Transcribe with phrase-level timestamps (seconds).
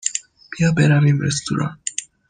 [0.51, 1.77] بیا برویم رستوران.